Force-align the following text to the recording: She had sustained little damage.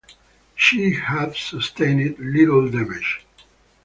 She 0.55 0.93
had 0.95 1.35
sustained 1.35 2.17
little 2.17 2.67
damage. 2.71 3.23